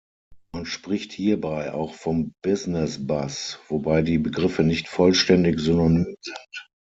[0.51, 6.67] Man spricht hierbei auch vom Business Bus, wobei die Begriffe nicht vollständig synonym sind.